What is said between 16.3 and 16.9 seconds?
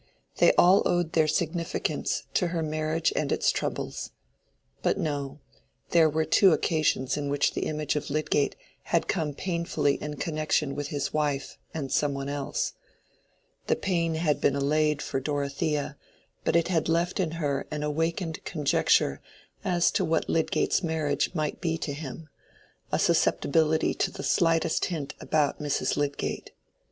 but it had